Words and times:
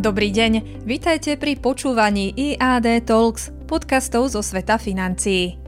Dobrý 0.00 0.32
deň, 0.32 0.80
vitajte 0.88 1.36
pri 1.36 1.60
počúvaní 1.60 2.32
IAD 2.32 3.04
Talks, 3.04 3.52
podcastov 3.68 4.32
zo 4.32 4.40
sveta 4.40 4.80
financií. 4.80 5.60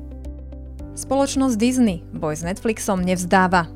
Spoločnosť 0.97 1.53
Disney 1.61 2.01
boj 2.17 2.41
s 2.41 2.43
Netflixom 2.49 3.05
nevzdáva. 3.05 3.69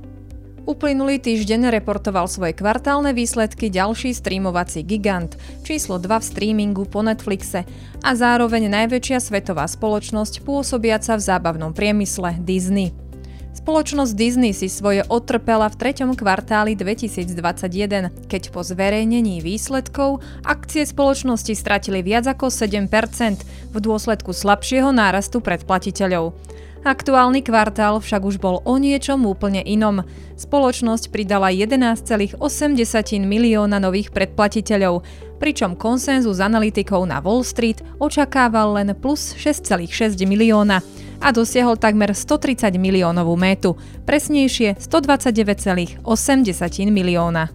Uplynulý 0.65 1.21
týždeň 1.21 1.69
reportoval 1.77 2.25
svoje 2.25 2.57
kvartálne 2.57 3.13
výsledky 3.13 3.69
ďalší 3.69 4.17
streamovací 4.17 4.81
gigant, 4.81 5.37
číslo 5.61 6.01
2 6.01 6.09
v 6.09 6.25
streamingu 6.25 6.89
po 6.89 7.05
Netflixe 7.05 7.69
a 8.01 8.11
zároveň 8.17 8.73
najväčšia 8.73 9.21
svetová 9.21 9.69
spoločnosť 9.69 10.41
pôsobiaca 10.41 11.21
v 11.21 11.27
zábavnom 11.37 11.77
priemysle 11.77 12.41
Disney. 12.41 12.97
Spoločnosť 13.67 14.15
Disney 14.15 14.55
si 14.55 14.71
svoje 14.71 15.03
odtrpela 15.11 15.67
v 15.67 15.75
treťom 15.75 16.15
kvartáli 16.15 16.79
2021, 16.79 18.31
keď 18.31 18.55
po 18.55 18.63
zverejnení 18.63 19.43
výsledkov 19.43 20.23
akcie 20.47 20.87
spoločnosti 20.87 21.51
stratili 21.51 21.99
viac 21.99 22.31
ako 22.31 22.47
7% 22.47 22.87
v 23.75 23.79
dôsledku 23.83 24.31
slabšieho 24.31 24.95
nárastu 24.95 25.43
predplatiteľov. 25.43 26.39
Aktuálny 26.87 27.43
kvartál 27.43 27.99
však 27.99 28.23
už 28.23 28.39
bol 28.39 28.63
o 28.63 28.79
niečom 28.79 29.27
úplne 29.27 29.67
inom. 29.67 30.07
Spoločnosť 30.39 31.11
pridala 31.11 31.51
11,8 31.51 32.39
milióna 33.27 33.83
nových 33.83 34.15
predplatiteľov, 34.15 35.03
pričom 35.43 35.75
konsenzus 35.75 36.39
analytikov 36.39 37.03
na 37.03 37.19
Wall 37.19 37.43
Street 37.43 37.83
očakával 37.99 38.79
len 38.79 38.95
plus 38.95 39.35
6,6 39.35 40.23
milióna 40.23 40.79
a 41.21 41.33
dosiahol 41.33 41.79
takmer 41.81 42.13
130 42.13 42.77
miliónovú 42.81 43.37
métu, 43.37 43.77
presnejšie 44.05 44.81
129,8 44.81 46.03
milióna. 46.89 47.53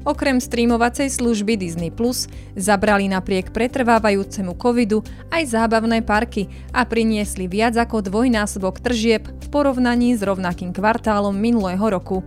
Okrem 0.00 0.40
streamovacej 0.40 1.12
služby 1.12 1.60
Disney 1.60 1.92
Plus 1.92 2.24
zabrali 2.56 3.04
napriek 3.04 3.52
pretrvávajúcemu 3.52 4.56
covidu 4.56 5.04
aj 5.28 5.52
zábavné 5.52 6.00
parky 6.00 6.48
a 6.72 6.88
priniesli 6.88 7.44
viac 7.44 7.76
ako 7.76 8.08
dvojnásobok 8.08 8.80
tržieb 8.80 9.28
v 9.28 9.46
porovnaní 9.52 10.16
s 10.16 10.24
rovnakým 10.24 10.72
kvartálom 10.72 11.36
minulého 11.36 11.84
roku. 11.84 12.24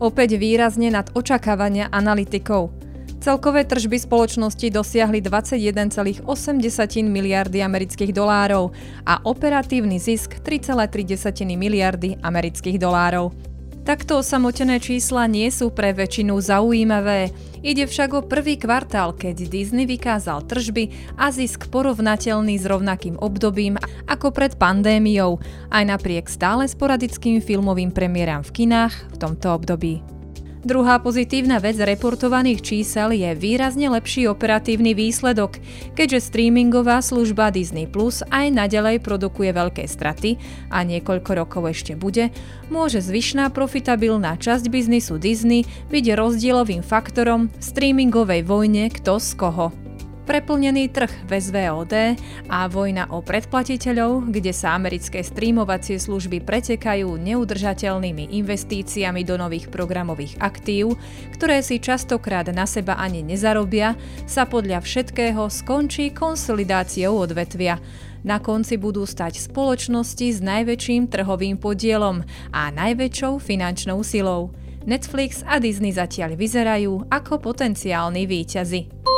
Opäť 0.00 0.40
výrazne 0.40 0.88
nad 0.88 1.12
očakávania 1.12 1.92
analytikov– 1.92 2.72
Celkové 3.22 3.62
tržby 3.62 4.02
spoločnosti 4.02 4.66
dosiahli 4.66 5.22
21,8 5.22 6.26
miliardy 7.06 7.62
amerických 7.62 8.10
dolárov 8.10 8.74
a 9.06 9.22
operatívny 9.22 10.02
zisk 10.02 10.42
3,3 10.42 11.46
miliardy 11.54 12.18
amerických 12.18 12.82
dolárov. 12.82 13.30
Takto 13.86 14.26
osamotené 14.26 14.82
čísla 14.82 15.30
nie 15.30 15.46
sú 15.54 15.70
pre 15.70 15.94
väčšinu 15.94 16.34
zaujímavé. 16.34 17.30
Ide 17.62 17.86
však 17.86 18.10
o 18.10 18.26
prvý 18.26 18.58
kvartál, 18.58 19.14
keď 19.14 19.46
Disney 19.46 19.86
vykázal 19.86 20.42
tržby 20.42 21.14
a 21.14 21.30
zisk 21.30 21.70
porovnateľný 21.70 22.58
s 22.58 22.66
rovnakým 22.66 23.22
obdobím 23.22 23.78
ako 24.10 24.34
pred 24.34 24.58
pandémiou, 24.58 25.38
aj 25.70 25.94
napriek 25.94 26.26
stále 26.26 26.66
sporadickým 26.66 27.38
filmovým 27.38 27.94
premiéram 27.94 28.42
v 28.42 28.66
kinách 28.66 29.14
v 29.14 29.16
tomto 29.22 29.54
období. 29.54 30.21
Druhá 30.62 31.02
pozitívna 31.02 31.58
vec 31.58 31.74
reportovaných 31.74 32.62
čísel 32.62 33.18
je 33.18 33.34
výrazne 33.34 33.90
lepší 33.90 34.30
operatívny 34.30 34.94
výsledok, 34.94 35.58
keďže 35.98 36.30
streamingová 36.30 37.02
služba 37.02 37.50
Disney 37.50 37.90
Plus 37.90 38.22
aj 38.30 38.46
naďalej 38.54 39.02
produkuje 39.02 39.50
veľké 39.50 39.90
straty 39.90 40.38
a 40.70 40.86
niekoľko 40.86 41.30
rokov 41.34 41.66
ešte 41.66 41.98
bude, 41.98 42.30
môže 42.70 43.02
zvyšná 43.02 43.50
profitabilná 43.50 44.38
časť 44.38 44.70
biznisu 44.70 45.18
Disney 45.18 45.66
byť 45.90 46.14
rozdielovým 46.14 46.86
faktorom 46.86 47.50
v 47.50 47.58
streamingovej 47.58 48.46
vojne 48.46 48.86
kto 48.86 49.18
z 49.18 49.34
koho. 49.34 49.81
Preplnený 50.22 50.94
trh 50.94 51.10
v 51.26 51.30
SVOD 51.34 51.94
a 52.46 52.70
vojna 52.70 53.10
o 53.10 53.26
predplatiteľov, 53.26 54.30
kde 54.30 54.54
sa 54.54 54.78
americké 54.78 55.18
streamovacie 55.18 55.98
služby 55.98 56.46
pretekajú 56.46 57.18
neudržateľnými 57.18 58.30
investíciami 58.30 59.26
do 59.26 59.34
nových 59.34 59.66
programových 59.66 60.38
aktív, 60.38 60.94
ktoré 61.34 61.58
si 61.58 61.82
častokrát 61.82 62.46
na 62.54 62.70
seba 62.70 63.02
ani 63.02 63.26
nezarobia, 63.26 63.98
sa 64.22 64.46
podľa 64.46 64.86
všetkého 64.86 65.42
skončí 65.50 66.14
konsolidáciou 66.14 67.18
odvetvia. 67.18 67.82
Na 68.22 68.38
konci 68.38 68.78
budú 68.78 69.02
stať 69.02 69.42
spoločnosti 69.42 70.26
s 70.30 70.38
najväčším 70.38 71.10
trhovým 71.10 71.58
podielom 71.58 72.22
a 72.54 72.70
najväčšou 72.70 73.42
finančnou 73.42 73.98
silou. 74.06 74.54
Netflix 74.86 75.42
a 75.42 75.58
Disney 75.58 75.90
zatiaľ 75.90 76.38
vyzerajú 76.38 77.10
ako 77.10 77.42
potenciálni 77.42 78.22
výťazi. 78.30 79.11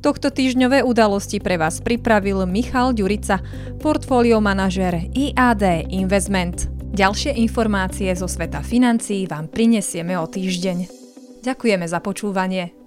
Tohto 0.00 0.32
týždňové 0.32 0.80
udalosti 0.80 1.44
pre 1.44 1.60
vás 1.60 1.84
pripravil 1.84 2.48
Michal 2.48 2.96
Ďurica, 2.96 3.44
portfólio 3.84 4.40
manažer 4.40 4.96
IAD 5.12 5.92
Investment. 5.92 6.72
Ďalšie 6.96 7.36
informácie 7.36 8.08
zo 8.16 8.24
sveta 8.24 8.64
financií 8.64 9.28
vám 9.28 9.52
prinesieme 9.52 10.16
o 10.16 10.24
týždeň. 10.24 10.88
Ďakujeme 11.44 11.84
za 11.84 12.00
počúvanie. 12.00 12.79